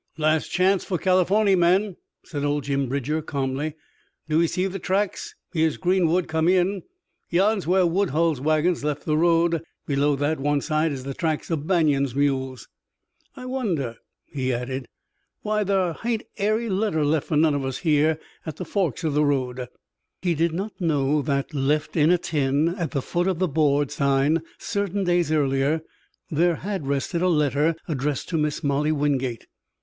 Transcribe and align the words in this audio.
"Last 0.17 0.47
chance 0.49 0.83
for 0.83 0.97
Californy, 0.97 1.53
men," 1.53 1.95
said 2.25 2.43
old 2.43 2.63
Jim 2.63 2.89
Bridger 2.89 3.21
calmly. 3.21 3.75
"Do 4.27 4.41
ee 4.41 4.47
see 4.47 4.65
the 4.65 4.79
tracks? 4.79 5.35
Here's 5.53 5.77
Greenwood 5.77 6.27
come 6.27 6.47
in. 6.47 6.81
Yan's 7.29 7.67
where 7.67 7.85
Woodhull's 7.85 8.41
wagons 8.41 8.83
left 8.83 9.05
the 9.05 9.15
road. 9.15 9.61
Below 9.85 10.15
that, 10.15 10.39
one 10.39 10.59
side, 10.59 10.91
is 10.91 11.03
the 11.03 11.13
tracks 11.13 11.51
o' 11.51 11.55
Banion's 11.55 12.15
mules." 12.15 12.67
"I 13.35 13.45
wonder," 13.45 13.97
he 14.25 14.51
added, 14.51 14.87
"why 15.43 15.63
thar 15.63 15.93
hain't 15.93 16.23
ary 16.39 16.67
letter 16.67 17.05
left 17.05 17.27
fer 17.27 17.35
none 17.35 17.53
o' 17.53 17.63
us 17.67 17.77
here 17.85 18.19
at 18.43 18.55
the 18.55 18.65
forks 18.65 19.03
o' 19.03 19.11
the 19.11 19.23
road." 19.23 19.67
He 20.23 20.33
did 20.33 20.51
not 20.51 20.73
know 20.81 21.21
that, 21.21 21.53
left 21.53 21.95
in 21.95 22.09
a 22.09 22.17
tin 22.17 22.69
at 22.69 22.89
the 22.89 23.03
foot 23.03 23.27
of 23.27 23.37
the 23.37 23.47
board 23.47 23.91
sign 23.91 24.41
certain 24.57 25.03
days 25.03 25.31
earlier, 25.31 25.83
there 26.31 26.55
had 26.55 26.87
rested 26.87 27.21
a 27.21 27.27
letter 27.27 27.75
addressed 27.87 28.29
to 28.29 28.39
Miss 28.39 28.63
Molly 28.63 28.91
Wingate. 28.91 29.45